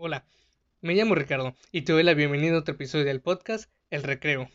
[0.00, 0.24] Hola,
[0.80, 4.48] me llamo Ricardo y te doy la bienvenida a otro episodio del podcast El Recreo.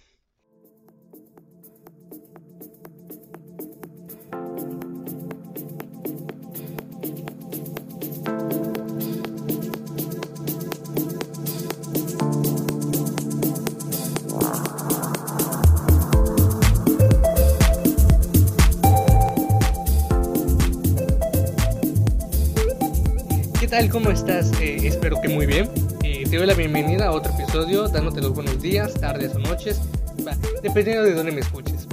[23.73, 23.89] Tal?
[23.89, 24.51] ¿Cómo estás?
[24.61, 25.67] Eh, espero que muy bien.
[26.03, 29.81] Eh, te doy la bienvenida a otro episodio, dándote los buenos días, tardes o noches,
[30.27, 31.87] va, dependiendo de dónde me escuches.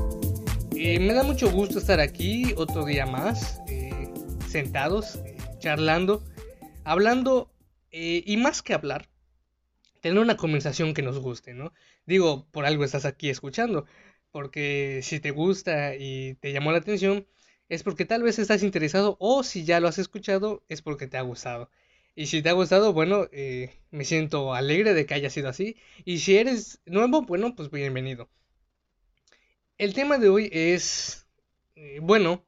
[0.76, 4.12] Eh, me da mucho gusto estar aquí otro día más, eh,
[4.46, 5.20] sentados,
[5.58, 6.22] charlando,
[6.84, 7.50] hablando
[7.92, 9.08] eh, y más que hablar,
[10.02, 11.72] tener una conversación que nos guste, ¿no?
[12.04, 13.86] Digo, por algo estás aquí escuchando,
[14.32, 17.26] porque si te gusta y te llamó la atención,
[17.70, 21.16] es porque tal vez estás interesado o si ya lo has escuchado, es porque te
[21.16, 21.70] ha gustado.
[22.16, 25.76] Y si te ha gustado, bueno, eh, me siento alegre de que haya sido así.
[26.04, 28.28] Y si eres nuevo, bueno, pues bienvenido.
[29.78, 31.28] El tema de hoy es,
[31.76, 32.44] eh, bueno,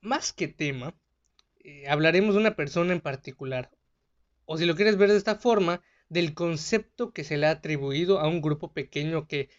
[0.00, 0.92] más que tema,
[1.60, 3.70] eh, hablaremos de una persona en particular.
[4.44, 8.18] O si lo quieres ver de esta forma, del concepto que se le ha atribuido
[8.18, 9.50] a un grupo pequeño que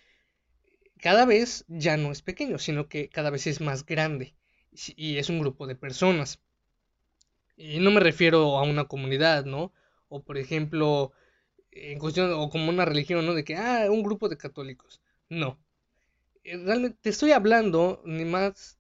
[0.98, 4.36] cada vez ya no es pequeño, sino que cada vez es más grande.
[4.72, 6.40] Y es un grupo de personas.
[7.58, 9.72] Y no me refiero a una comunidad, ¿no?
[10.08, 11.12] O por ejemplo,
[11.72, 13.34] en cuestión, o como una religión, ¿no?
[13.36, 15.02] De que, ah, un grupo de católicos.
[15.30, 15.60] No.
[16.46, 18.80] Eh, Realmente te estoy hablando ni más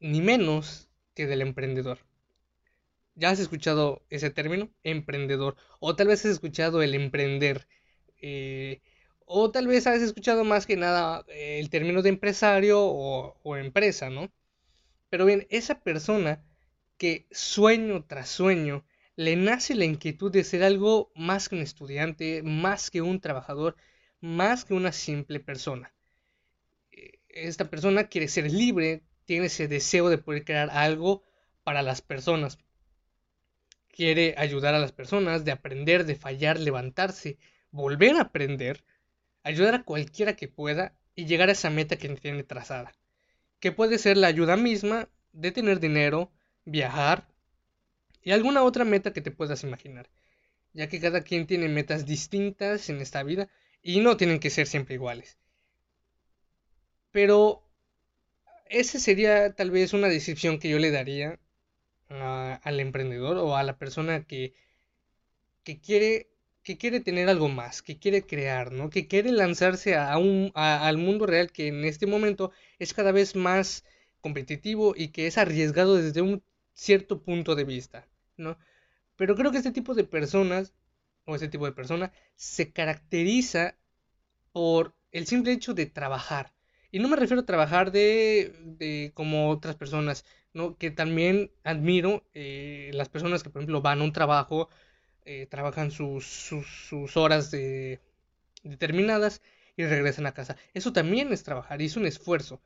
[0.00, 1.98] ni menos que del emprendedor.
[3.16, 4.70] ¿Ya has escuchado ese término?
[4.82, 5.56] Emprendedor.
[5.80, 7.66] O tal vez has escuchado el emprender.
[8.20, 8.82] Eh,
[9.26, 13.56] o tal vez has escuchado más que nada eh, el término de empresario o, o
[13.56, 14.32] empresa, ¿no?
[15.14, 16.42] Pero bien, esa persona
[16.98, 18.84] que sueño tras sueño
[19.14, 23.76] le nace la inquietud de ser algo más que un estudiante, más que un trabajador,
[24.20, 25.94] más que una simple persona.
[26.90, 31.22] Eh, Esta persona quiere ser libre, tiene ese deseo de poder crear algo
[31.62, 32.58] para las personas.
[33.86, 37.38] Quiere ayudar a las personas, de aprender, de fallar, levantarse,
[37.70, 38.82] volver a aprender,
[39.44, 42.92] ayudar a cualquiera que pueda y llegar a esa meta que tiene trazada.
[43.60, 46.30] Que puede ser la ayuda misma de tener dinero,
[46.64, 47.26] viajar
[48.22, 50.08] y alguna otra meta que te puedas imaginar,
[50.72, 53.48] ya que cada quien tiene metas distintas en esta vida
[53.82, 55.38] y no tienen que ser siempre iguales.
[57.10, 57.62] Pero
[58.66, 61.38] esa sería tal vez una descripción que yo le daría
[62.08, 64.54] al emprendedor o a la persona que,
[65.62, 66.33] que quiere
[66.64, 68.90] que quiere tener algo más, que quiere crear, ¿no?
[68.90, 73.12] Que quiere lanzarse a un, a- al mundo real que en este momento es cada
[73.12, 73.84] vez más
[74.20, 76.42] competitivo y que es arriesgado desde un
[76.74, 78.58] cierto punto de vista, ¿no?
[79.16, 80.74] Pero creo que este tipo de personas,
[81.26, 83.76] o este tipo de persona, se caracteriza
[84.52, 86.52] por el simple hecho de trabajar.
[86.90, 90.76] Y no me refiero a trabajar de, de como otras personas, ¿no?
[90.78, 94.68] Que también admiro eh, las personas que, por ejemplo, van a un trabajo,
[95.24, 98.00] eh, trabajan sus, sus, horas de,
[98.62, 99.42] determinadas
[99.76, 100.56] y regresan a casa.
[100.74, 102.60] Eso también es trabajar y es un esfuerzo.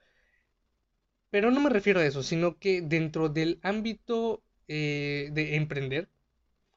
[1.31, 6.09] Pero no me refiero a eso, sino que dentro del ámbito eh, de emprender,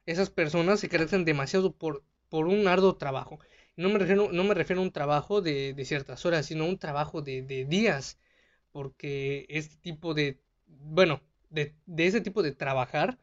[0.05, 3.39] esas personas se caracterizan demasiado por, por un arduo trabajo.
[3.77, 6.69] No me refiero, no me refiero a un trabajo de, de ciertas horas, sino a
[6.69, 8.17] un trabajo de, de días,
[8.71, 13.17] porque este tipo de, bueno, de, de ese tipo de trabajar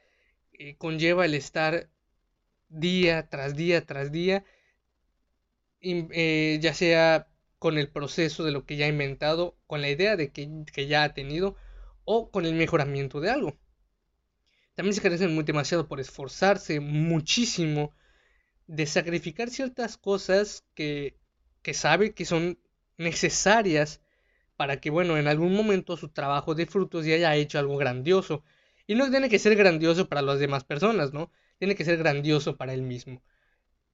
[0.52, 1.88] eh, conlleva el estar
[2.68, 4.44] día tras día tras día,
[5.80, 10.16] eh, ya sea con el proceso de lo que ya ha inventado, con la idea
[10.16, 11.56] de que, que ya ha tenido,
[12.04, 13.58] o con el mejoramiento de algo.
[14.74, 17.92] También se carecen muy demasiado por esforzarse muchísimo
[18.68, 21.18] de sacrificar ciertas cosas que,
[21.62, 22.58] que sabe que son
[22.96, 24.00] necesarias
[24.56, 28.44] para que, bueno, en algún momento su trabajo dé frutos y haya hecho algo grandioso.
[28.86, 31.30] Y no tiene que ser grandioso para las demás personas, ¿no?
[31.58, 33.22] Tiene que ser grandioso para él mismo.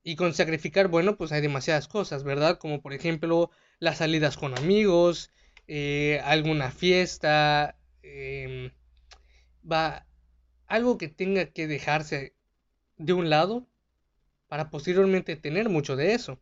[0.03, 2.59] Y con sacrificar, bueno, pues hay demasiadas cosas, ¿verdad?
[2.59, 5.31] Como por ejemplo las salidas con amigos,
[5.67, 8.71] eh, alguna fiesta, em,
[9.71, 10.07] va,
[10.67, 12.35] algo que tenga que dejarse
[12.99, 13.67] de un lado
[14.49, 16.39] para posteriormente tener mucho de eso.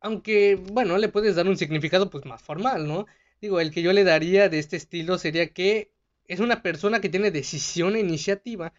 [0.00, 3.06] Aunque, bueno, le puedes dar un significado pues más formal, ¿no?
[3.40, 5.92] Digo, el que yo le daría de este estilo sería que
[6.26, 8.72] es una persona que tiene decisión e iniciativa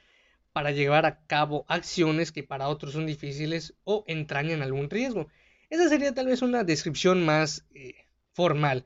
[0.53, 5.27] para llevar a cabo acciones que para otros son difíciles o entrañan algún riesgo.
[5.69, 7.95] Esa sería tal vez una descripción más eh,
[8.33, 8.85] formal,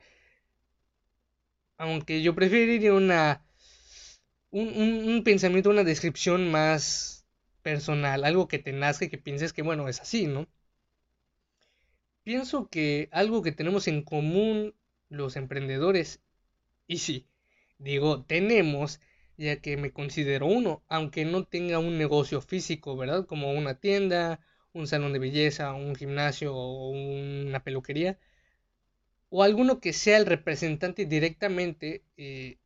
[1.78, 3.44] aunque yo preferiría una
[4.52, 4.68] un,
[5.10, 7.26] un- pensamiento, una descripción más
[7.62, 10.48] personal, algo que te nazca y que pienses que, bueno, es así, ¿no?
[12.24, 14.76] Pienso que algo que tenemos en común
[15.10, 16.22] los emprendedores,
[16.88, 17.28] y sí,
[17.80, 19.02] digo tenemos,
[19.44, 23.26] ya que me considero uno, aunque no tenga un negocio físico, ¿verdad?
[23.28, 24.40] Como una tienda,
[24.74, 28.18] un salón de belleza, un gimnasio o una peluquería,
[29.30, 32.58] o alguno que sea el representante directamente, eh,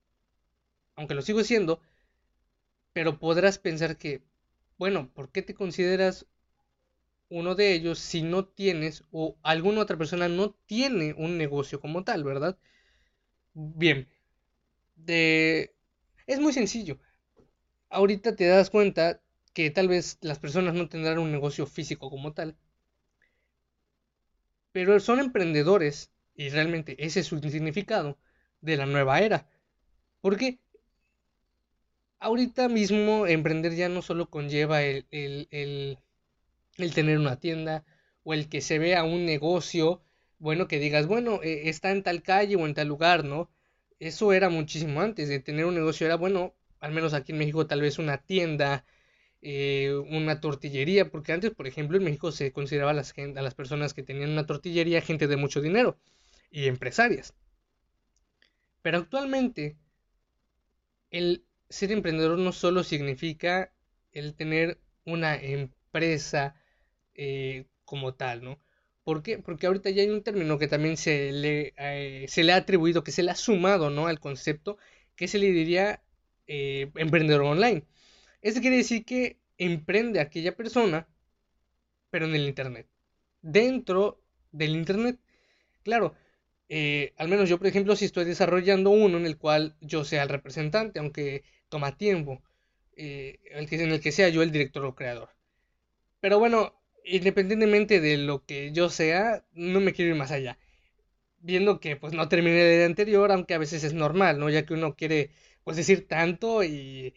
[0.96, 1.82] aunque lo sigo siendo,
[2.94, 4.24] pero podrás pensar que,
[4.78, 6.26] bueno, ¿por qué te consideras
[7.30, 12.04] uno de ellos si no tienes o alguna otra persona no tiene un negocio como
[12.04, 12.58] tal, ¿verdad?
[13.54, 14.08] Bien,
[14.98, 15.76] de...
[16.28, 17.00] es muy sencillo.
[17.90, 19.22] Ahorita te das cuenta
[19.54, 22.58] que tal vez las personas no tendrán un negocio físico como tal,
[24.72, 28.18] pero son emprendedores y realmente ese es su significado
[28.62, 29.50] de la nueva era.
[30.22, 30.60] Porque
[32.20, 35.98] ahorita mismo emprender ya no solo conlleva el, el
[36.78, 37.86] el tener una tienda
[38.24, 40.02] o el que se vea un negocio,
[40.40, 43.50] bueno, que digas, bueno, eh, está en tal calle o en tal lugar, ¿no?
[44.00, 47.68] Eso era muchísimo antes de tener un negocio, era bueno, al menos aquí en México
[47.68, 48.86] tal vez una tienda,
[49.42, 53.56] eh, una tortillería, porque antes, por ejemplo, en México se consideraba a las, a las
[53.56, 55.98] personas que tenían una tortillería gente de mucho dinero
[56.52, 57.34] y empresarias.
[58.82, 59.78] Pero actualmente,
[61.12, 63.74] el ser emprendedor no solo significa
[64.14, 66.56] el tener una empresa,
[67.16, 68.60] eh, como tal, ¿no?
[69.08, 69.40] ¿Por qué?
[69.40, 73.06] Porque ahorita ya hay un término que también se le, eh, se le ha atribuido,
[73.06, 74.08] que se le ha sumado, ¿no?
[74.08, 74.78] Al concepto,
[75.16, 76.04] que se le diría
[76.46, 77.86] eh, emprendedor online.
[78.42, 81.08] Eso quiere decir que emprende aquella persona,
[82.10, 82.90] pero en el Internet.
[83.42, 84.22] Dentro
[84.52, 85.20] del Internet.
[85.84, 86.14] Claro,
[87.18, 90.30] al menos yo, por ejemplo, si estoy desarrollando uno en el cual yo sea el
[90.30, 92.44] representante, aunque toma tiempo,
[92.98, 95.30] en el que sea yo el director o creador.
[96.20, 96.74] Pero bueno,
[97.08, 100.58] independientemente de lo que yo sea, no me quiero ir más allá.
[101.40, 104.50] Viendo que pues no terminé de anterior, aunque a veces es normal, ¿no?
[104.50, 105.32] Ya que uno quiere
[105.64, 107.16] pues decir tanto y,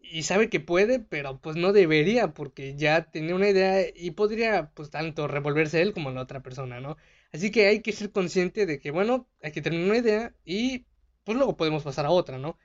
[0.00, 4.70] y sabe que puede, pero pues no debería porque ya tenía una idea y podría
[4.74, 6.96] pues tanto revolverse él como la otra persona, ¿no?
[7.32, 10.86] Así que hay que ser consciente de que bueno, hay que tener una idea y
[11.24, 12.58] pues luego podemos pasar a otra, ¿no?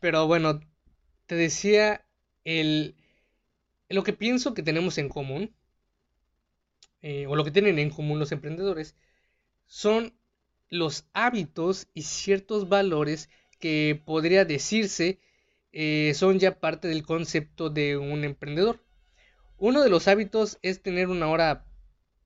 [0.00, 0.60] Pero bueno,
[1.26, 2.06] te decía
[2.44, 2.96] el
[3.90, 5.54] lo que pienso que tenemos en común,
[7.02, 8.94] eh, o lo que tienen en común los emprendedores,
[9.66, 10.14] son
[10.68, 13.28] los hábitos y ciertos valores
[13.58, 15.18] que podría decirse
[15.72, 18.80] eh, son ya parte del concepto de un emprendedor.
[19.58, 21.66] Uno de los hábitos es tener una hora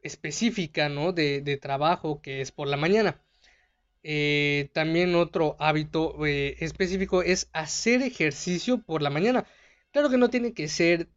[0.03, 1.13] específica ¿no?
[1.13, 3.21] de, trabajo que es por la mañana.
[4.03, 9.47] Eh, también otro hábito específico es hacer ejercicio por la mañana.
[9.93, 11.09] Claro que no tiene que ser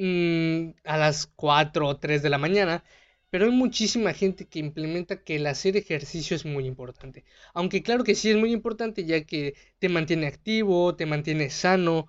[0.00, 2.84] Mm, a las 4 o 3 de la mañana,
[3.30, 7.24] pero hay muchísima gente que implementa que el hacer ejercicio es muy importante.
[7.52, 12.06] Aunque claro que sí es muy importante ya que te mantiene activo, te mantiene sano.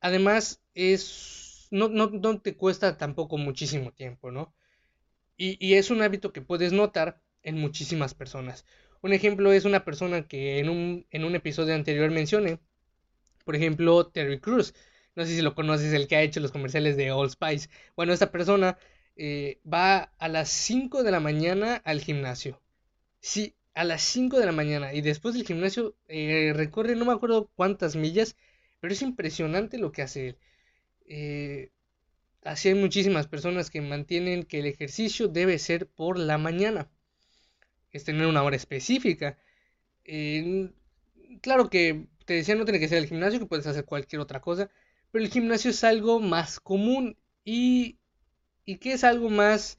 [0.00, 4.54] Además, es no, no, te cuesta tampoco muchísimo tiempo, ¿no?
[5.36, 8.66] Y, y, es un hábito que puedes notar en muchísimas personas.
[9.02, 12.60] Un ejemplo es una persona que en un, en un episodio anterior mencioné,
[13.44, 14.74] por ejemplo, Terry Cruz
[15.16, 17.68] no sé si lo conoces, el que ha hecho los comerciales de Old Spice.
[17.96, 18.78] Bueno, esta persona
[19.16, 22.60] eh, va a las 5 de la mañana al gimnasio.
[23.20, 24.94] Sí, a las 5 de la mañana.
[24.94, 28.36] Y después del gimnasio eh, recorre no me acuerdo cuántas millas,
[28.80, 30.38] pero es impresionante lo que hace él.
[31.06, 31.70] Eh,
[32.44, 36.88] así hay muchísimas personas que mantienen que el ejercicio debe ser por la mañana.
[37.92, 39.38] Es tener una hora específica.
[41.42, 44.40] claro que te decía no tiene que ser el gimnasio, que puedes hacer cualquier otra
[44.40, 44.70] cosa
[45.10, 47.98] pero el gimnasio es algo más común y,
[48.64, 49.78] y que es algo más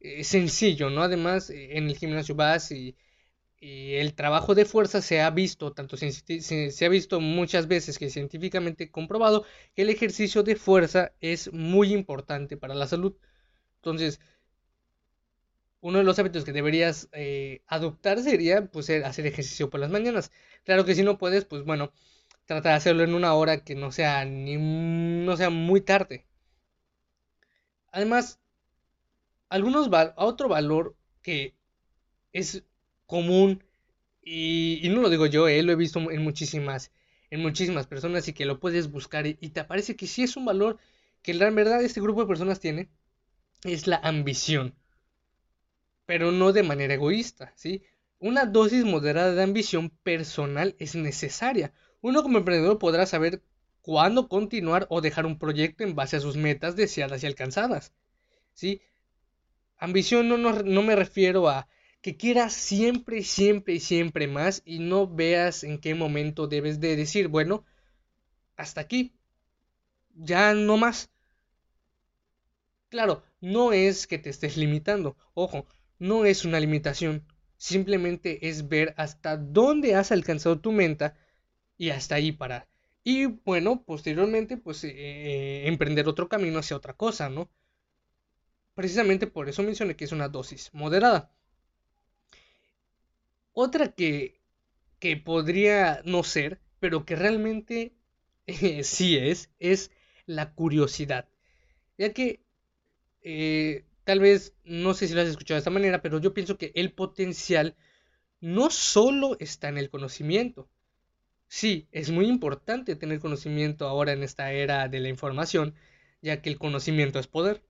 [0.00, 1.02] eh, sencillo, ¿no?
[1.02, 2.96] Además, eh, en el gimnasio vas y,
[3.60, 8.08] el trabajo de fuerza se ha visto, tanto se, se, ha visto muchas veces que
[8.08, 9.44] científicamente comprobado
[9.74, 13.16] que el ejercicio de fuerza es muy importante para la salud.
[13.76, 14.20] Entonces,
[15.80, 20.30] uno de los hábitos que deberías eh, adoptar sería pues hacer ejercicio por las mañanas.
[20.64, 21.92] Claro que si no puedes, pues bueno,
[22.48, 26.24] trata de hacerlo en una hora que no sea ni no sea muy tarde.
[27.92, 28.40] Además,
[29.50, 31.54] algunos otro valor que
[32.32, 32.64] es
[33.06, 33.62] común
[34.22, 36.90] y, no lo digo yo, eh, lo he visto en muchísimas
[37.30, 40.46] en muchísimas personas y que lo puedes buscar y, te parece que sí es un
[40.46, 40.78] valor
[41.22, 42.88] que en verdad este grupo de personas tiene
[43.64, 44.74] es la ambición.
[46.06, 47.82] Pero no de manera egoísta, ¿sí?
[48.18, 53.42] Una dosis moderada de ambición personal es necesaria uno como emprendedor podrá saber
[53.82, 57.92] cuándo continuar o dejar un proyecto en base a sus metas deseadas y alcanzadas.
[59.78, 61.68] Ambición no, no, me refiero a
[62.00, 67.28] que quieras siempre, siempre siempre más y no veas en qué momento debes de decir,
[67.28, 67.64] bueno,
[68.56, 69.14] hasta aquí,
[70.14, 71.10] ya no más.
[72.88, 75.66] Claro, no es que te estés limitando, ojo,
[75.98, 77.24] no es una limitación,
[77.56, 81.16] simplemente es ver hasta dónde has alcanzado tu meta
[81.78, 82.68] y hasta ahí parar.
[83.04, 87.48] Y bueno, posteriormente, pues eh, eh, emprender otro camino hacia otra cosa, ¿no?
[88.74, 91.32] Precisamente por eso mencioné que es una dosis moderada.
[93.52, 94.40] Otra que,
[94.98, 97.94] que podría no ser, pero que realmente
[98.46, 99.90] eh, sí es, es
[100.26, 101.28] la curiosidad.
[101.96, 102.40] Ya que
[104.04, 106.72] tal vez, no sé si lo has escuchado de esta manera, pero yo pienso que
[106.74, 107.76] el potencial
[108.40, 110.68] no solo está en el conocimiento,
[111.48, 115.74] Sí, es muy importante tener conocimiento ahora en esta era de la información,
[116.22, 117.62] ya que el conocimiento es poder.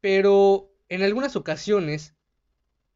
[0.00, 2.14] Pero en algunas ocasiones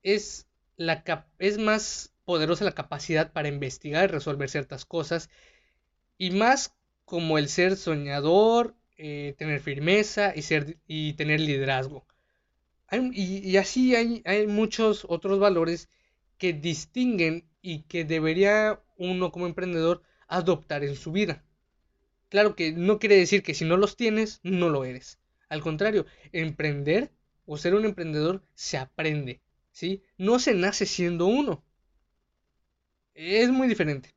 [0.02, 1.04] es, la
[1.38, 5.30] es más poderosa la capacidad para investigar y resolver ciertas cosas,
[6.18, 12.06] y más como el ser soñador, eh, tener firmeza y, ser, y tener liderazgo.
[13.12, 15.88] y, así hay, hay muchos otros valores
[16.38, 21.44] que distinguen y que debería uno como emprendedor adoptar en su vida.
[22.28, 25.18] Claro que no quiere decir que si no los tienes, no lo eres.
[25.48, 27.12] Al contrario, emprender
[27.46, 29.40] o ser un emprendedor se aprende,
[29.72, 30.02] ¿sí?
[30.18, 31.64] No se nace siendo uno.
[33.14, 34.14] Es muy diferente.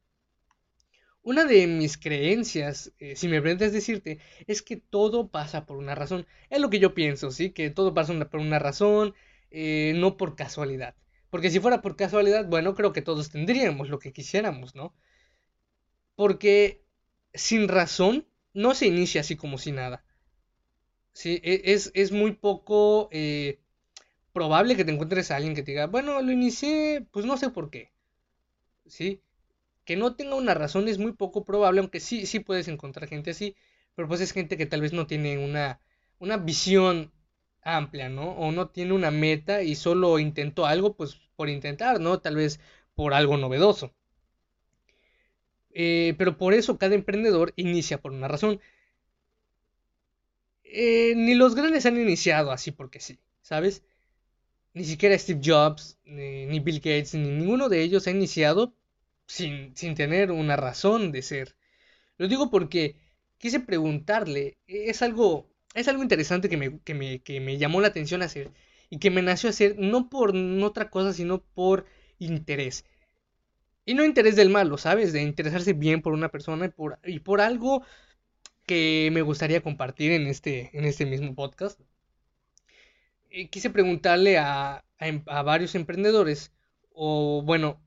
[1.24, 5.96] Una de mis creencias, eh, si me aprendes decirte, es que todo pasa por una
[5.96, 6.26] razón.
[6.50, 7.52] Es lo que yo pienso, ¿sí?
[7.52, 9.14] Que todo pasa por una razón,
[9.52, 10.96] eh, no por casualidad.
[11.32, 14.94] Porque si fuera por casualidad, bueno, creo que todos tendríamos lo que quisiéramos, ¿no?
[16.16, 16.84] Porque
[17.34, 20.04] sin razón no se inicia así como si nada.
[21.14, 23.60] Sí, e, es, es muy poco eh,
[24.34, 27.50] probable que te encuentres a alguien que te diga, bueno, lo inicié, pues no sé
[27.50, 27.92] por qué.
[28.88, 29.22] ¿Sí?
[29.86, 33.32] Que no tenga una razón es muy poco probable, aunque sí, sí puedes encontrar gente
[33.32, 33.56] así,
[33.96, 35.82] pero pues es gente que tal vez no tiene una,
[36.20, 37.12] una visión
[37.64, 38.32] amplia, ¿no?
[38.32, 42.20] O no tiene una meta y solo intentó algo, pues por intentar, ¿no?
[42.20, 42.60] Tal vez
[42.96, 43.94] por algo novedoso.
[45.74, 48.60] Eh, pero por eso cada emprendedor inicia por una razón.
[50.64, 53.84] Eh, ni los grandes han iniciado así porque sí, ¿sabes?
[54.74, 58.74] Ni siquiera Steve Jobs, ni, Bill Gates, ni ninguno de ellos ha iniciado
[59.28, 61.56] sin, sin tener una razón de ser.
[62.18, 62.96] Lo digo porque
[63.38, 67.88] quise preguntarle, es algo es algo interesante que me, que me, que me llamó la
[67.88, 68.52] atención hacer
[68.90, 71.86] y que me nació hacer no por otra cosa, sino por
[72.20, 72.86] interés.
[73.86, 75.14] Y no interés del malo, ¿sabes?
[75.14, 77.84] De interesarse bien por una persona y por, y por algo
[78.66, 81.80] que me gustaría compartir en este, en este mismo podcast.
[83.30, 86.52] Y quise preguntarle a, em, a, varios emprendedores,
[86.94, 87.82] o bueno,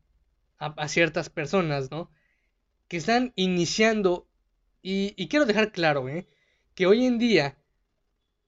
[0.58, 2.10] a, a, ciertas personas, ¿no?
[2.88, 4.26] Que están iniciando,
[4.82, 6.26] y, y quiero dejar claro, ¿eh?
[6.74, 7.58] Que hoy en día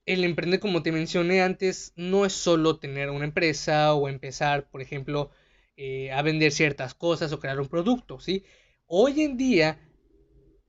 [0.06, 4.80] el emprender, como te mencioné antes, no es solo tener una empresa o empezar, por
[4.80, 5.30] ejemplo,
[5.76, 8.44] eh, a vender ciertas cosas o crear un producto, ¿sí?
[8.86, 9.80] Hoy en día,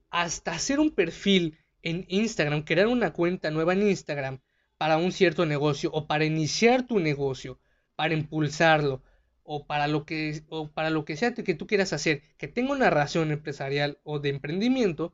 [0.10, 4.40] hasta hacer un perfil en Instagram, crear una cuenta nueva en Instagram
[4.78, 7.60] para un cierto negocio o para iniciar tu negocio,
[7.96, 9.04] para impulsarlo
[9.44, 12.74] o para lo que, o para lo que sea que tú quieras hacer, que tenga
[12.74, 15.14] una razón empresarial o de emprendimiento,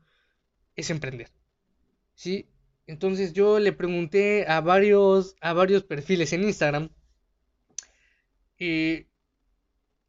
[0.75, 1.29] es emprender.
[2.15, 2.47] ¿Sí?
[2.87, 6.89] Entonces yo le pregunté a varios, a varios perfiles en Instagram.
[8.57, 9.07] Y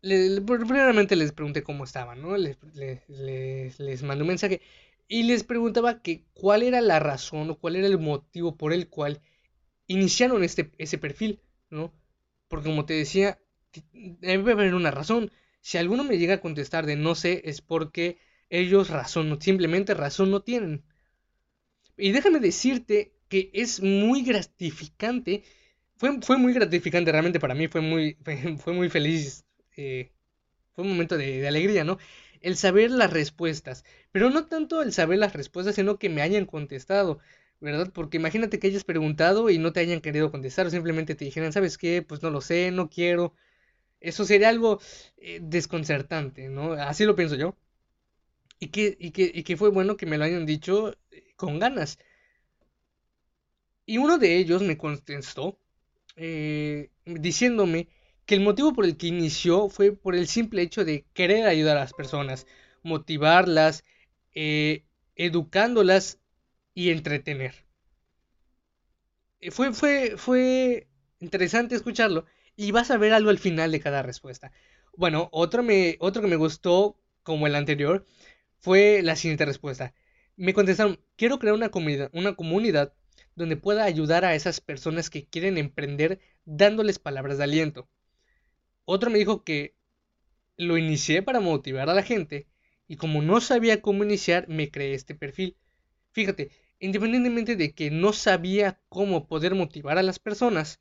[0.02, 2.36] primeramente les pregunté cómo estaban, ¿no?
[2.36, 2.58] Les,
[3.08, 4.60] les, mandé un mensaje
[5.08, 8.88] y les preguntaba que cuál era la razón o cuál era el motivo por el
[8.88, 9.20] cual
[9.86, 11.40] iniciaron este, ese perfil,
[11.70, 11.92] ¿no?
[12.48, 13.38] Porque como te decía,
[13.92, 15.30] debe haber una razón.
[15.60, 18.18] Si alguno me llega a contestar de no sé, es porque
[18.50, 20.84] ellos razón, simplemente razón no tienen.
[21.96, 25.44] Y déjame decirte que es muy gratificante.
[25.96, 28.16] Fue, fue muy gratificante realmente para mí, fue muy,
[28.58, 29.44] fue, muy feliz.
[29.76, 30.12] Eh,
[30.74, 31.98] fue un momento de, alegría, ¿no?
[32.40, 33.84] El saber las respuestas.
[34.12, 37.20] Pero no tanto el saber las respuestas, sino que me hayan contestado.
[37.60, 37.90] ¿verdad?
[37.94, 41.52] Porque imagínate que hayas preguntado y no te hayan querido contestar, o simplemente te dijeran,
[41.52, 42.02] ¿sabes qué?
[42.02, 43.34] Pues no lo sé, no quiero.
[44.00, 44.80] Eso sería algo
[45.18, 46.74] eh, desconcertante, ¿no?
[46.74, 47.56] Así lo pienso yo.
[48.58, 50.96] Y que, y, que, y que fue bueno que me lo hayan dicho
[51.36, 51.98] con ganas.
[53.86, 55.58] Y uno de ellos me contestó
[56.16, 57.88] eh, diciéndome
[58.26, 61.76] que el motivo por el que inició fue por el simple hecho de querer ayudar
[61.76, 62.46] a las personas,
[62.82, 63.84] motivarlas,
[64.34, 64.84] eh,
[65.16, 66.20] educándolas
[66.74, 67.66] y entretener.
[69.40, 70.88] Eh, fue, fue, fue
[71.20, 74.52] interesante escucharlo y vas a ver algo al final de cada respuesta.
[74.96, 78.06] Bueno, otro, me, otro que me gustó, como el anterior,
[78.64, 79.92] fue la siguiente respuesta.
[80.36, 82.94] Me contestaron, quiero crear una comunidad, una comunidad
[83.36, 87.90] donde pueda ayudar a esas personas que quieren emprender dándoles palabras de aliento.
[88.86, 89.76] Otro me dijo que
[90.56, 92.48] lo inicié para motivar a la gente
[92.88, 95.58] y como no sabía cómo iniciar, me creé este perfil.
[96.12, 100.80] Fíjate, independientemente de que no sabía cómo poder motivar a las personas,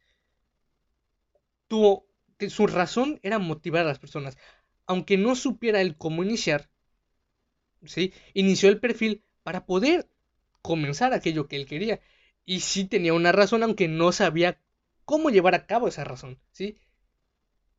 [2.37, 4.37] que su razón era motivar a las personas.
[4.85, 6.69] Aunque no supiera el cómo iniciar,
[7.85, 8.13] ¿sí?
[8.33, 10.07] inició el perfil para poder
[10.61, 11.99] comenzar aquello que él quería.
[12.45, 14.59] Y sí tenía una razón, aunque no sabía
[15.05, 16.77] cómo llevar a cabo esa razón, ¿sí?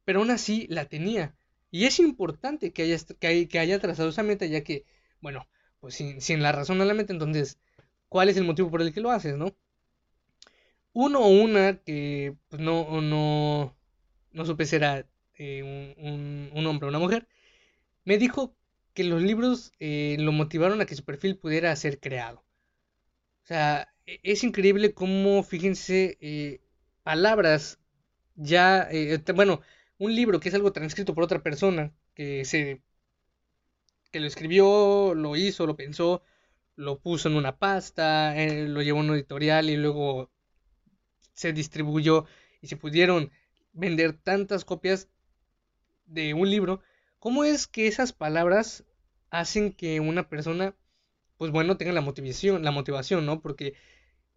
[0.04, 1.34] Pero aún así la tenía.
[1.70, 4.84] Y es importante que haya, que haya, trazado esa meta, ya que,
[5.20, 5.48] bueno,
[5.80, 7.58] pues sin, la razón en la mente, entonces,
[8.08, 9.54] ¿cuál es el motivo por el que lo haces, no?
[10.92, 13.74] Uno o una que pues, no, no,
[14.32, 15.04] no supe si era
[15.36, 17.26] eh, un, hombre o una mujer,
[18.04, 18.54] me dijo
[18.94, 22.44] que los libros eh, lo motivaron a que su perfil pudiera ser creado.
[23.44, 26.60] O sea, e, es increíble cómo, fíjense, eh,
[27.02, 27.80] palabras
[28.36, 28.88] ya,
[29.34, 29.60] bueno,
[29.98, 32.82] un libro que es algo transcrito por otra persona, que se
[34.14, 36.22] que lo escribió, lo hizo, lo pensó,
[36.76, 40.30] lo puso en una pasta, eh, lo llevó a un editorial y luego
[41.32, 42.24] se distribuyó
[42.62, 43.32] y se pudieron
[43.72, 45.08] vender tantas copias
[46.06, 46.80] de un libro,
[47.24, 48.84] ¿cómo es que esas palabras
[49.30, 50.76] hacen que una persona,
[51.38, 53.40] pues bueno, tenga la motivación, la motivación, ¿no?
[53.40, 53.74] Porque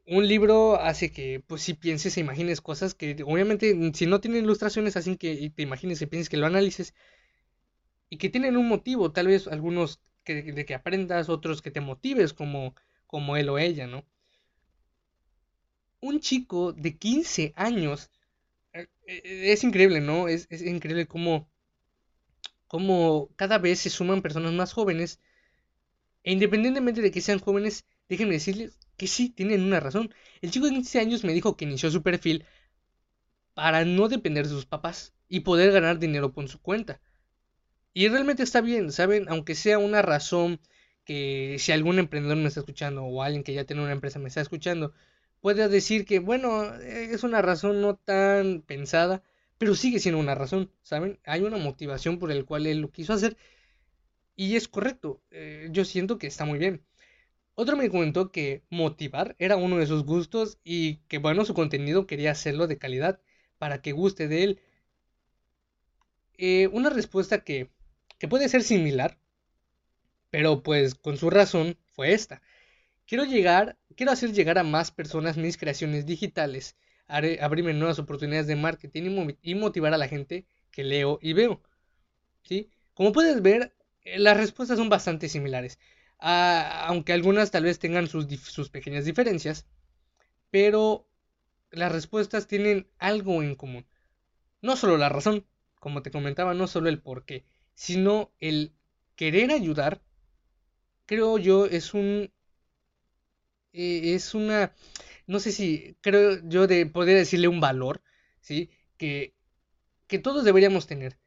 [0.08, 4.46] un libro hace que, pues, si pienses e imagines cosas que, obviamente, si no tienen
[4.46, 6.94] ilustraciones, hacen que te imagines y pienses que lo analices
[8.10, 11.80] y que tienen un motivo, tal vez algunos que, de que aprendas, otros que te
[11.82, 12.76] motives como,
[13.06, 14.06] como él o ella, ¿no?
[16.02, 18.10] Un chico de 15 años,
[18.74, 20.28] eh, eh, es increíble, ¿no?
[20.28, 21.50] Es, es increíble cómo,
[22.68, 25.20] cómo cada vez se suman personas más jóvenes,
[26.24, 30.14] e independientemente de que sean jóvenes, déjenme decirles que sí, tienen una razón.
[30.42, 32.46] El chico de 15 años me dijo que inició su perfil
[33.54, 37.02] para no depender de sus papás y poder ganar dinero por su cuenta.
[37.94, 39.26] Y realmente está bien, ¿saben?
[39.30, 40.60] Aunque sea una razón
[41.06, 44.28] que si algún emprendedor me está escuchando o alguien que ya tiene una empresa me
[44.28, 44.94] está escuchando,
[45.42, 49.24] puede decir que, bueno, es una razón no tan pensada,
[49.58, 51.20] pero sigue siendo una razón, ¿saben?
[51.26, 53.38] Hay una motivación por el cual él lo quiso hacer
[54.36, 55.22] y es correcto.
[55.32, 56.84] Eh, yo siento que está muy bien.
[57.56, 62.08] Otro me comentó que motivar era uno de sus gustos y que bueno, su contenido
[62.08, 63.22] quería hacerlo de calidad
[63.60, 64.62] para que guste de él.
[66.38, 67.70] Eh, una respuesta que,
[68.18, 69.18] que puede ser similar,
[70.30, 72.42] pero pues con su razón fue esta.
[73.08, 78.56] Quiero llegar, quiero hacer llegar a más personas mis creaciones digitales, abrirme nuevas oportunidades de
[78.56, 81.62] marketing y, motivar a la gente que leo y veo.
[82.44, 82.70] ¿Sí?
[82.94, 85.80] Como puedes ver, eh, las respuestas son bastante similares
[86.20, 89.66] aunque algunas tal vez tengan sus, sus pequeñas diferencias,
[90.52, 91.08] pero
[91.72, 93.86] las respuestas tienen algo en común.
[94.62, 95.46] No solo la razón,
[95.80, 98.74] como te comentaba, no solo el por qué, sino el
[99.16, 100.02] querer ayudar,
[101.06, 102.32] creo yo, es un...
[103.74, 104.74] Eh, es una...
[105.28, 108.02] No sé si creo yo de poder decirle un valor,
[108.42, 108.70] ¿sí?
[108.98, 109.34] Que,
[110.08, 111.18] que todos deberíamos tener.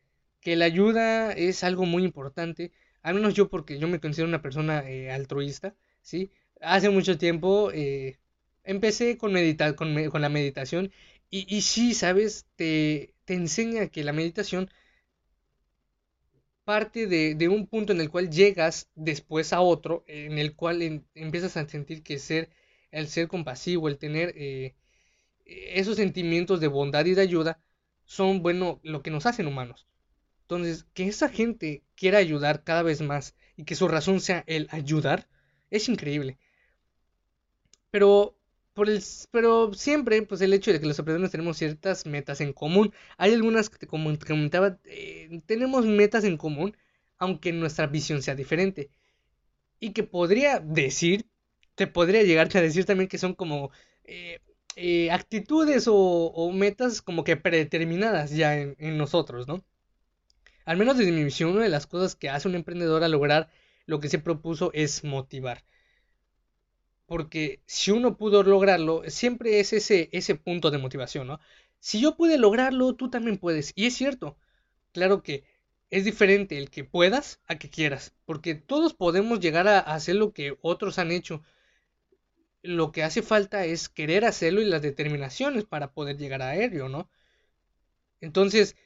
[0.41, 4.43] Que la ayuda es algo muy importante al menos yo porque yo me considero una
[4.43, 6.33] persona eh, altruista, ¿sí?
[6.61, 8.19] Hace mucho tiempo eh,
[8.65, 10.93] empecé con, meditar, con, la meditación
[11.31, 12.47] y, y sí, ¿sabes?
[12.57, 14.71] Te, te, enseña que la meditación
[16.65, 21.05] parte de, de, un punto en el cual llegas después a otro, en el cual
[21.15, 22.51] empiezas a sentir que ser,
[22.91, 24.75] el ser compasivo, el tener eh,
[25.47, 27.61] esos sentimientos de bondad y de ayuda,
[28.05, 29.87] son, bueno, lo que nos hacen humanos.
[30.43, 34.69] Entonces, que esa gente quiera ayudar cada vez más y que su razón sea el
[34.71, 35.29] ayudar,
[35.71, 36.39] es increíble.
[37.91, 38.37] Pero,
[38.75, 42.53] por el, pero siempre, pues el hecho de que los emprendedores tenemos ciertas metas en
[42.53, 42.93] común.
[43.17, 46.77] Hay algunas que, como te comentaba, eh, tenemos metas en común,
[47.19, 48.91] aunque nuestra visión sea diferente.
[49.81, 51.30] Y que podría decir,
[51.81, 53.71] te podría llegarte a decir también que son como
[54.05, 54.41] eh,
[54.77, 59.65] eh, actitudes o, metas como que predeterminadas ya en nosotros, ¿no?
[60.67, 63.49] Al menos desde mi visión, una de las cosas que hace un emprendedor a lograr
[63.87, 65.65] lo que se propuso es motivar.
[67.07, 71.41] Porque si uno pudo lograrlo, siempre es ese, ese punto de motivación, ¿no?
[71.79, 73.73] Si yo pude lograrlo, tú también puedes.
[73.75, 74.37] Y es cierto.
[74.93, 75.45] Claro que
[75.89, 80.35] es diferente el que puedas a que quieras, porque todos podemos llegar a hacer lo
[80.35, 81.43] que otros han hecho.
[82.63, 86.89] Lo que hace falta es querer hacerlo y las determinaciones para poder llegar a ello,
[86.89, 87.11] ¿no?
[88.21, 88.77] Entonces,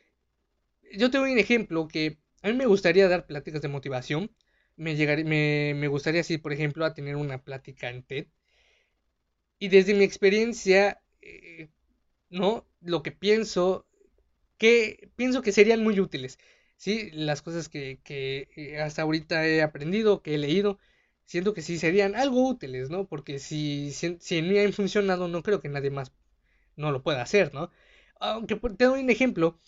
[0.92, 4.30] yo te doy un ejemplo que a mí me gustaría dar pláticas de motivación.
[4.76, 8.26] Me, me, me gustaría así, por ejemplo, a tener una plática en TED.
[9.58, 11.68] Y desde mi experiencia, eh,
[12.30, 12.66] ¿no?
[12.80, 13.86] Lo que pienso,
[14.58, 16.38] que pienso que serían muy útiles.
[16.76, 17.10] ¿sí?
[17.12, 20.78] Las cosas que, que eh, hasta ahorita he aprendido, que he leído,
[21.26, 23.06] siento que sí serían algo útiles, ¿no?
[23.06, 26.12] Porque si, si, si en mí han funcionado, no creo que nadie más
[26.76, 27.70] no lo pueda hacer, ¿no?
[28.20, 29.58] Aunque te doy un ejemplo,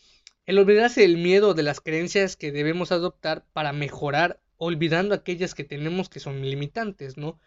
[0.46, 5.64] el olvidarse del miedo de las creencias que debemos adoptar para mejorar, olvidando aquellas que
[5.64, 7.38] tenemos que son limitantes, ¿no?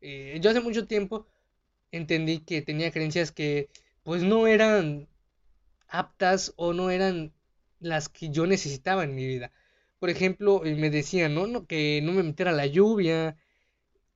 [0.00, 1.26] Eh, yo hace mucho tiempo
[1.92, 3.68] entendí que tenía creencias que
[4.02, 5.08] pues no eran
[5.88, 7.32] aptas o no eran
[7.80, 9.52] las que yo necesitaba en mi vida.
[9.98, 11.46] Por ejemplo, eh, me decían, ¿no?
[11.46, 13.36] no que no me metiera la lluvia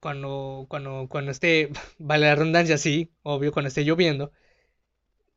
[0.02, 4.32] cuando, cuando, cuando esté, vale la redundancia, sí, obvio, cuando esté lloviendo,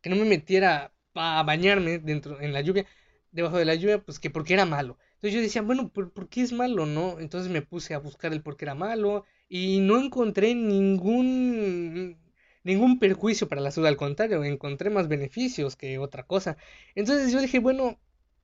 [0.02, 2.86] que no me metiera a bañarme dentro, en la lluvia,
[3.32, 4.98] debajo de la lluvia, pues que porque era malo.
[5.16, 7.20] Entonces yo decía, bueno, ¿por, ¿por, qué es malo, no?
[7.20, 12.18] Entonces me puse a buscar el por qué era malo y no encontré ningún
[12.64, 16.58] ningún perjuicio para la salud, al contrario, encontré más beneficios que otra cosa.
[16.96, 18.00] Entonces yo dije, bueno,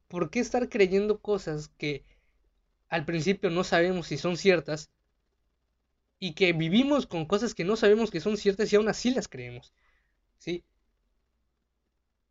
[0.08, 2.06] ¿por qué estar creyendo cosas que
[2.90, 4.92] al principio no sabemos si son ciertas
[6.22, 9.28] y que vivimos con cosas que no sabemos que son ciertas y aún así las
[9.28, 9.74] creemos?
[10.40, 10.66] ¿Sí?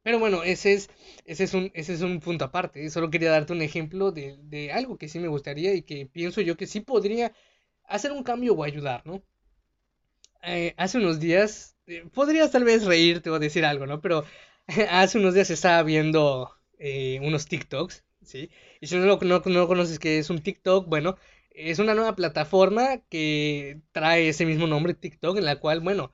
[0.02, 0.90] Pero bueno, ese es,
[1.26, 2.88] ese es, un, ese es un punto aparte.
[2.90, 6.40] Solo quería darte un ejemplo de, de algo que sí me gustaría y que pienso
[6.40, 7.32] yo que sí podría
[7.84, 9.22] hacer un cambio o ayudar, ¿no?
[10.42, 14.00] Eh, hace unos días, eh, podrías tal vez reírte o decir algo, ¿no?
[14.00, 14.24] Pero
[14.90, 18.50] hace unos días estaba viendo eh, unos TikToks, ¿sí?
[18.80, 21.16] Y si no, no, no conoces qué es un TikTok, bueno,
[21.50, 26.12] es una nueva plataforma que trae ese mismo nombre, TikTok, en la cual, bueno,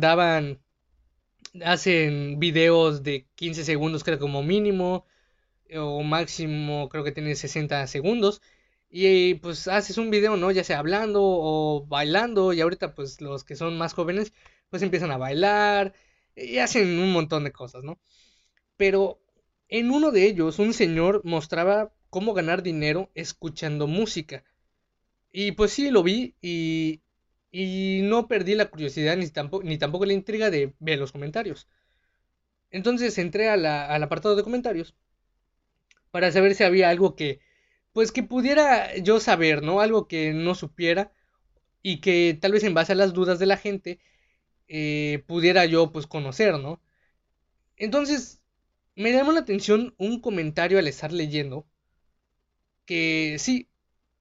[0.00, 0.60] daban
[1.64, 5.06] hacen videos de 15 segundos creo como mínimo
[5.74, 8.40] o máximo creo que tiene 60 segundos
[8.90, 10.50] y pues haces un video, ¿no?
[10.50, 14.32] Ya sea hablando o bailando y ahorita pues los que son más jóvenes
[14.70, 15.94] pues empiezan a bailar
[16.36, 17.98] y hacen un montón de cosas, ¿no?
[18.76, 19.20] Pero
[19.68, 24.44] en uno de ellos un señor mostraba cómo ganar dinero escuchando música.
[25.32, 27.02] Y pues sí, lo vi y,
[27.52, 31.68] y no perdí la curiosidad ni tampoco, ni tampoco la intriga de ver los comentarios.
[32.70, 34.94] Entonces entré a la, al apartado de comentarios
[36.10, 37.40] para saber si había algo que,
[37.92, 39.80] pues que pudiera yo saber, ¿no?
[39.80, 41.12] Algo que no supiera
[41.82, 44.00] y que tal vez en base a las dudas de la gente
[44.68, 46.82] eh, pudiera yo pues conocer, ¿no?
[47.76, 48.40] Entonces
[48.96, 51.66] me llamó la atención un comentario al estar leyendo
[52.88, 53.68] que sí,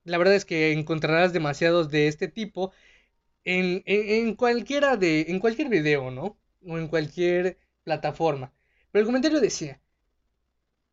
[0.04, 2.74] la verdad es que encontrarás demasiados de este tipo
[3.46, 6.38] en, en, cualquiera de, en cualquier video, ¿no?
[6.66, 8.54] O en cualquier plataforma.
[8.92, 9.82] Pero el comentario decía,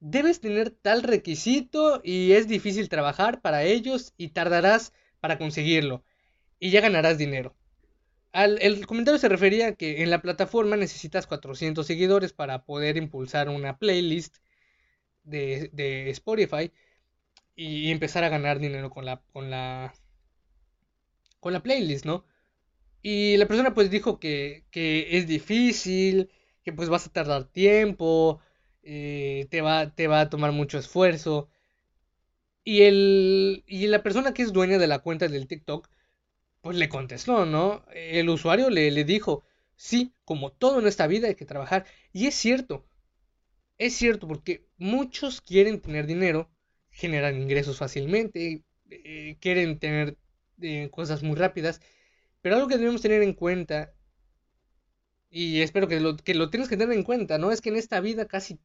[0.01, 6.05] debes tener tal requisito y es difícil trabajar para ellos y tardarás para conseguirlo
[6.61, 7.57] y ya ganarás dinero.
[8.33, 12.97] Al, el comentario se refería a que en la plataforma necesitas 400 seguidores para poder
[12.97, 14.37] impulsar una playlist
[15.25, 16.73] de, de Spotify
[17.57, 19.95] y empezar a ganar dinero con la, con la,
[21.41, 22.25] con la playlist, ¿no?
[23.03, 26.31] Y la persona pues dijo que, que es difícil,
[26.65, 28.41] que pues vas a tardar tiempo,
[28.83, 31.51] eh, te, va, te va a tomar mucho esfuerzo.
[32.65, 35.89] Y, el, y la persona que es dueña de la cuenta del TikTok,
[36.63, 37.85] pues le contestó, ¿no?
[37.95, 39.45] El usuario le, le dijo,
[39.77, 41.87] sí, como todo en esta vida hay que trabajar.
[42.13, 42.87] Y es cierto,
[43.79, 46.51] es cierto, porque muchos quieren tener dinero,
[46.95, 50.17] generan ingresos fácilmente, eh, quieren tener
[50.63, 51.81] eh, cosas muy rápidas
[52.45, 53.95] pero algo que debemos tener en cuenta,
[55.31, 57.51] y espero que lo, que lo tienes que tener en cuenta, ¿no?
[57.51, 58.59] Es que en esta vida casi,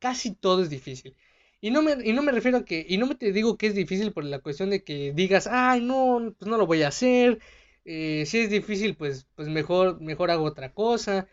[0.00, 1.16] casi todo es difícil.
[1.60, 3.68] Y no, me, y no me refiero a que, y no me te digo que
[3.68, 6.88] es difícil por la cuestión de que digas, ay, no, pues no lo voy a
[6.88, 7.38] hacer.
[7.84, 11.28] Eh, si es difícil, pues, pues mejor, mejor hago otra cosa.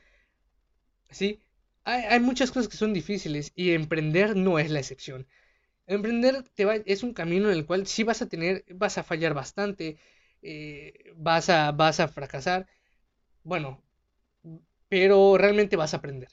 [1.10, 1.40] ¿Sí?
[1.84, 5.26] Hay, hay, muchas cosas que son difíciles y emprender no es la excepción.
[5.88, 9.04] Emprender te va, es un camino en el cual sí vas a tener, vas a
[9.04, 9.98] fallar bastante,
[10.42, 12.68] eh, vas, a, vas a fracasar.
[13.44, 13.84] Bueno,
[14.90, 16.30] pero realmente vas a aprender.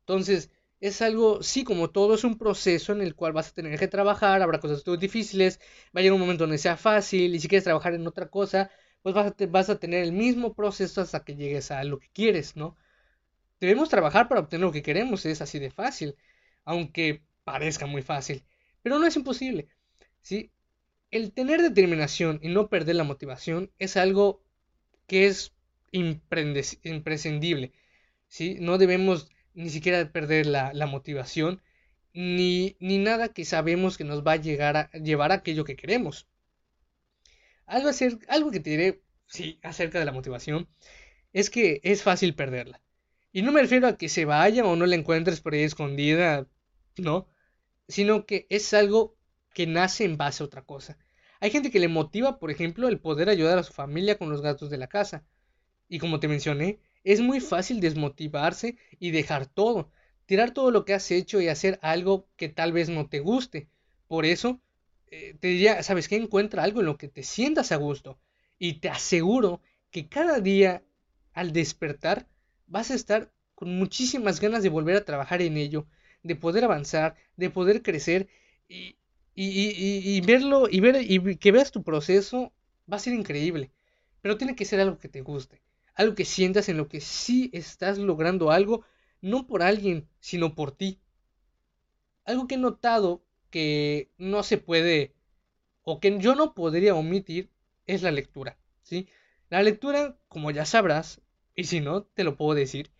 [0.00, 3.78] Entonces, es algo, sí, como todo es un proceso en el cual vas a tener
[3.78, 5.60] que trabajar, habrá cosas difíciles,
[5.96, 8.70] va a llegar un momento donde sea fácil y si quieres trabajar en otra cosa,
[9.02, 12.08] pues vas a, vas a tener el mismo proceso hasta que llegues a lo que
[12.12, 12.76] quieres, ¿no?
[13.60, 16.16] Debemos trabajar para obtener lo que queremos, es así de fácil,
[16.64, 18.44] aunque parezca muy fácil.
[18.82, 19.68] Pero no es imposible.
[20.22, 20.50] ¿sí?
[21.10, 24.42] El tener determinación y no perder la motivación es algo
[25.06, 25.52] que es
[25.92, 27.72] imprescindible.
[28.28, 28.56] ¿sí?
[28.60, 31.62] No debemos ni siquiera perder la, motivación
[32.14, 35.76] ni, ni, nada que sabemos que nos va a, llegar a llevar a aquello que
[35.76, 36.26] queremos.
[37.66, 37.90] Algo,
[38.28, 40.68] algo que te diré sí, acerca de la motivación
[41.32, 42.82] es que es fácil perderla.
[43.32, 46.46] Y no me refiero a que se vaya o no la encuentres por ahí escondida,
[46.98, 47.28] no,
[47.88, 49.16] sino que es algo
[49.54, 50.98] que nace en base a otra cosa.
[51.40, 54.42] Hay gente que le motiva, por ejemplo, el poder ayudar a su familia con los
[54.42, 55.24] gastos de la casa.
[55.88, 59.90] Y como te mencioné, es muy fácil desmotivarse y dejar todo,
[60.26, 63.68] tirar todo lo que has hecho y hacer algo que tal vez no te guste.
[64.06, 64.60] Por eso,
[65.08, 66.16] eh, te diría, ¿sabes qué?
[66.16, 68.18] Encuentra algo en lo que te sientas a gusto.
[68.58, 70.84] Y te aseguro que cada día,
[71.32, 72.28] al despertar,
[72.66, 75.86] vas a estar con muchísimas ganas de volver a trabajar en ello,
[76.22, 78.28] de poder avanzar, de poder crecer
[78.68, 78.96] y,
[79.34, 82.52] y, verlo y ver y que veas tu proceso
[82.90, 83.70] va a ser increíble.
[84.20, 85.62] Pero tiene que ser algo que te guste,
[85.94, 88.84] algo que sientas en lo que sí estás logrando algo,
[89.20, 91.00] no por alguien, sino por ti.
[92.24, 95.12] Algo que he notado que no se puede
[95.82, 97.50] o que yo no podría omitir
[97.86, 99.08] es la lectura, ¿sí?
[99.50, 101.20] La lectura, como ya sabrás,
[101.54, 102.90] y si no, te lo puedo decir,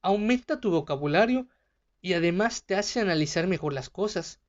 [0.00, 1.48] aumenta tu vocabulario
[2.00, 4.40] y además te hace analizar mejor las cosas.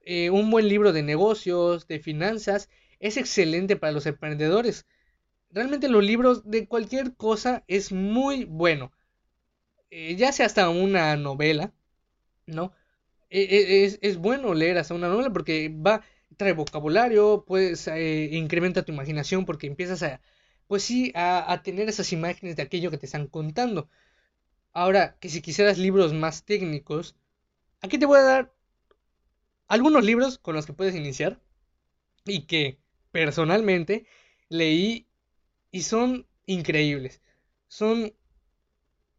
[0.00, 2.68] Eh, un buen libro de negocios, de finanzas,
[3.00, 4.86] es excelente para los emprendedores.
[5.50, 8.92] Realmente los libros de cualquier cosa es muy bueno.
[9.90, 11.72] Eh, ya sea hasta una novela,
[12.46, 12.72] ¿no?
[13.30, 16.02] E, e, es, es, bueno leer hasta una novela porque va,
[16.36, 17.88] trae vocabulario, pues
[18.30, 20.20] incrementa tu imaginación porque empiezas a,
[20.66, 23.88] pues sí, a, tener esas imágenes de aquello que te están contando.
[24.74, 27.16] Ahora, que si quisieras libros más técnicos,
[27.80, 28.54] aquí te voy a dar
[29.68, 31.40] algunos libros con los que puedes iniciar
[32.24, 32.78] y que
[33.12, 34.06] personalmente
[34.48, 35.06] leí
[35.70, 37.20] y son increíbles.
[37.68, 38.14] Son,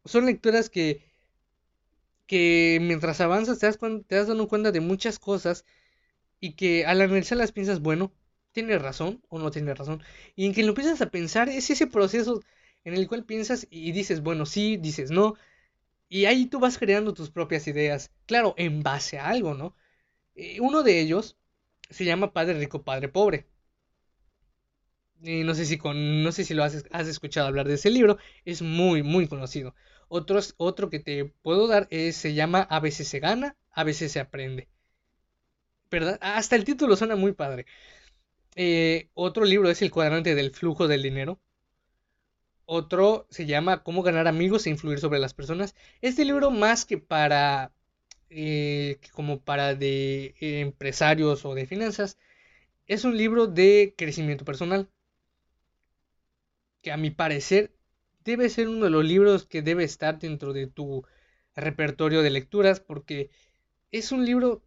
[0.04, 1.02] son lecturas que,
[2.26, 5.64] que mientras avanzas te das, te das dando cuenta de muchas cosas
[6.40, 8.12] y que al analizarlas piensas, bueno,
[8.52, 10.02] tiene razón o no tiene razón.
[10.36, 12.42] Y en que lo empiezas a pensar es ese proceso
[12.86, 15.34] en el cual piensas y dices, bueno, sí, dices no.
[16.08, 18.12] Y ahí tú vas creando tus propias ideas.
[18.26, 19.74] Claro, en base a algo, ¿no?
[20.36, 21.36] Eh, uno de ellos
[21.90, 23.46] se llama Padre Rico, Padre Pobre.
[25.20, 26.74] Y no sé si con, no sé si lo has,
[27.08, 28.18] escuchado hablar de ese libro.
[28.44, 29.74] Es muy, muy conocido.
[30.08, 34.12] Otros, otro que te puedo dar es, se llama A veces se gana, a veces
[34.12, 34.68] se aprende.
[36.20, 37.66] Hasta el título suena muy padre.
[38.54, 41.40] Eh, otro libro es El cuadrante del flujo del dinero.
[42.66, 45.74] Otro se llama Cómo ganar amigos e influir sobre las personas.
[46.02, 47.72] Este libro más que para
[48.28, 52.18] eh, como para de eh, empresarios o de finanzas,
[52.86, 54.88] es un libro de crecimiento personal.
[56.82, 57.72] Que a mi parecer
[58.24, 61.04] debe ser uno de los libros que debe estar dentro de tu
[61.54, 63.30] repertorio de lecturas porque
[63.92, 64.62] es un libro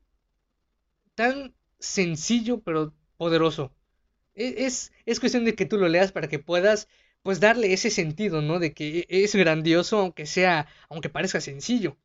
[1.16, 3.74] tan sencillo pero poderoso.
[4.36, 6.88] E, es, es cuestión de que tú lo leas para que puedas
[7.30, 8.58] pues darle ese sentido, ¿no?
[8.58, 11.96] De que es grandioso aunque sea, aunque parezca sencillo.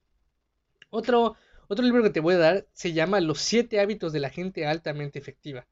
[0.90, 1.34] Otro,
[1.66, 4.66] otro libro que te voy a dar se llama Los siete hábitos de la gente
[4.66, 5.66] altamente efectiva.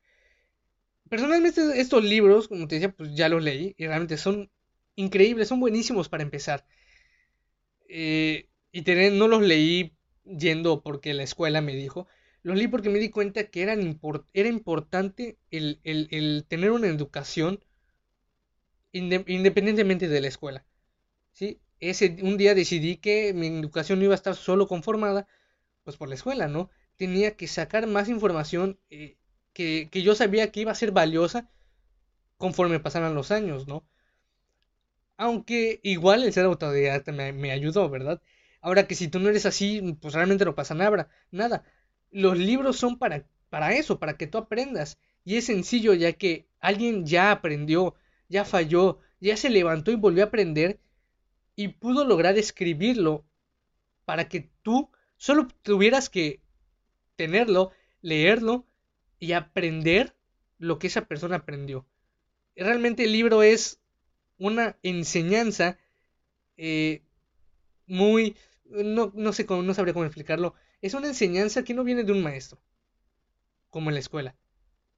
[1.11, 4.51] Personalmente estos libros, como te decía, pues ya los leí y realmente son
[4.97, 6.65] increíbles, son buenísimos para empezar.
[7.91, 9.93] Eh, y tener, no los leí
[10.25, 12.09] yendo porque la escuela me dijo,
[12.43, 17.62] los leí porque me di cuenta que era importante el, tener una educación
[18.93, 20.65] independientemente de la escuela.
[21.33, 21.61] ¿sí?
[21.81, 25.27] Ese, un día decidí que mi educación no iba a estar solo conformada
[25.85, 26.71] pues por la escuela, ¿no?
[26.97, 29.17] Tenía que sacar más información eh,
[29.53, 31.51] que, que, yo sabía que iba a ser valiosa
[32.39, 33.85] conforme pasaran los años, ¿no?
[35.17, 38.21] Aunque igual el ser autodidacta me, me ayudó, ¿verdad?
[38.61, 41.09] Ahora que si tú no eres así, pues realmente no pasa nada.
[41.31, 41.65] Nada
[42.13, 44.99] los libros son para, para eso, para que tú aprendas.
[45.25, 47.95] Y es sencillo ya que alguien ya aprendió,
[48.33, 50.81] ya falló, ya se levantó y volvió a aprender
[51.55, 53.27] y pudo lograr escribirlo
[54.07, 56.40] para que tú solo tuvieras que
[57.16, 58.66] tenerlo, leerlo
[59.18, 60.16] y aprender
[60.59, 61.87] lo que esa persona aprendió.
[62.57, 63.81] Realmente el libro es
[64.38, 65.79] una enseñanza
[66.57, 67.03] eh,
[67.87, 72.03] muy, no, no sé cómo, no sabría cómo explicarlo, es una enseñanza que no viene
[72.03, 72.59] de un maestro,
[73.68, 74.35] como en la escuela,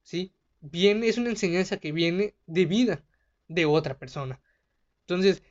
[0.03, 0.31] ¿sí?
[0.61, 3.03] Viene, es una enseñanza que viene de vida
[3.47, 4.41] de otra persona.
[5.01, 5.43] Entonces,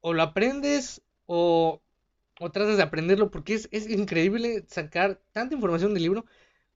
[0.00, 1.82] o lo aprendes o,
[2.40, 6.26] o tratas de aprenderlo porque es, es increíble sacar tanta información del libro,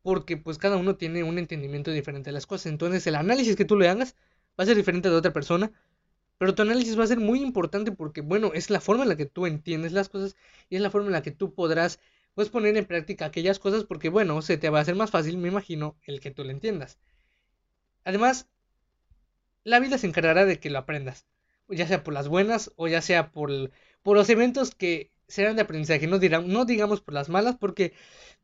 [0.02, 2.66] porque pues cada uno tiene un entendimiento diferente de las cosas.
[2.66, 4.16] Entonces el análisis que tú le hagas
[4.58, 5.72] va a ser diferente de otra persona,
[6.38, 9.16] pero tu análisis va a ser muy importante porque, bueno, es la forma en la
[9.16, 10.36] que tú entiendes las cosas
[10.68, 12.00] y es la forma en la que tú podrás
[12.34, 15.38] pues poner en práctica aquellas cosas porque, bueno, se te va a hacer más fácil,
[15.38, 16.98] me imagino, el que tú lo entiendas.
[18.04, 18.46] Además,
[19.64, 21.26] la vida se encargará de que lo aprendas,
[21.68, 23.70] ya sea por las buenas o ya sea por,
[24.02, 27.92] por los eventos que serán de aprendizaje, no, no digamos por las malas porque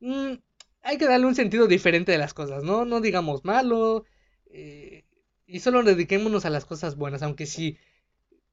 [0.00, 0.34] mm,
[0.82, 2.84] hay que darle un sentido diferente de las cosas, ¿no?
[2.84, 4.04] No digamos malo
[4.46, 5.04] eh,
[5.46, 7.78] y solo dediquémonos a las cosas buenas, aunque si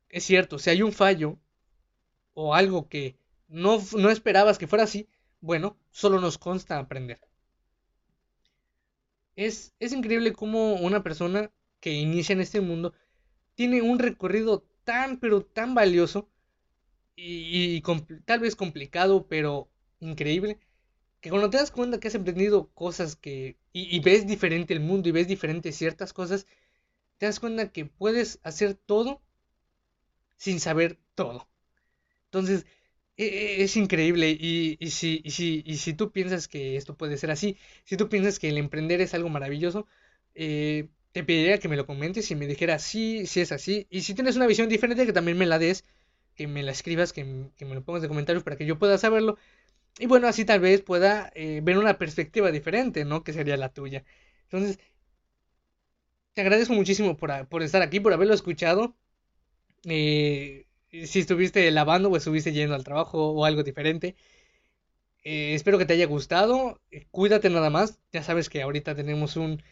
[0.09, 1.37] es cierto, si hay un fallo
[2.33, 5.07] o algo que no, no esperabas que fuera así,
[5.41, 7.19] bueno, solo nos consta aprender.
[9.35, 11.51] Es, es increíble cómo una persona
[11.83, 12.93] que inicia en este mundo
[13.55, 16.29] tiene un recorrido tan pero tan valioso
[17.13, 17.81] y,
[18.23, 19.67] tal vez complicado pero
[19.99, 20.59] increíble
[21.19, 25.09] que cuando te das cuenta que has aprendido cosas que y, ves diferente el mundo
[25.09, 26.47] y ves diferente ciertas cosas
[27.17, 29.21] te das cuenta que puedes hacer todo
[30.37, 31.49] sin saber todo.
[32.27, 32.65] Entonces
[33.17, 37.29] e, e, es increíble y, si, si, y si tú piensas que esto puede ser
[37.31, 39.85] así, si tú piensas que el emprender es algo maravilloso,
[40.35, 43.87] eh, te pediría que me lo comentes y me dijeras sí, si es así.
[43.89, 45.85] Y si tienes una visión diferente, que también me la des,
[46.35, 49.37] que me la escribas, que, me lo pongas de comentarios para que yo pueda saberlo.
[49.99, 53.23] Y bueno, así tal vez pueda eh, ver una perspectiva diferente, ¿no?
[53.23, 54.03] Que sería la tuya.
[54.45, 54.79] Entonces,
[56.33, 58.95] te agradezco muchísimo por, por estar aquí, por haberlo escuchado.
[59.85, 60.65] Eh,
[61.05, 64.15] si estuviste lavando o estuviste yendo al trabajo o algo diferente.
[65.23, 66.81] Eh, espero que te haya gustado.
[67.11, 67.99] cuídate nada más.
[68.11, 69.63] Ya sabes que ahorita tenemos un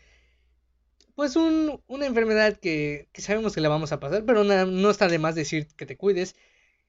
[1.22, 5.20] pues un, una enfermedad que, sabemos que la vamos a pasar, pero no está de
[5.20, 6.36] más decir que te cuides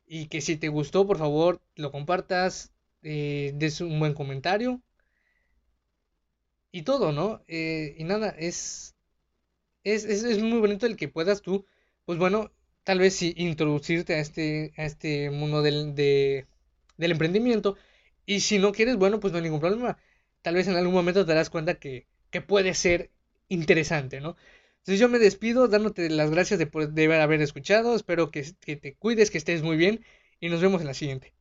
[0.07, 4.81] y que si te gustó, por favor, lo compartas, eh, des un buen comentario
[6.71, 7.43] y todo, ¿no?
[7.47, 8.95] Eh, y nada, es,
[9.85, 11.67] es, es, muy bonito el que puedas tú,
[12.07, 12.53] pues bueno,
[12.85, 16.47] tal vez sí introducirte a este, a este mundo del, de,
[16.97, 17.77] del emprendimiento
[18.25, 19.99] y si no quieres, bueno, pues no hay ningún problema.
[20.43, 23.11] Tal vez en algún momento te darás cuenta que, que puede ser
[23.53, 24.37] interesante, ¿no?
[24.79, 28.97] Entonces yo me despido dándote las gracias de, de haber escuchado, espero que, que te
[28.97, 30.05] cuides, que estés muy bien
[30.41, 31.33] y nos vemos en la siguiente.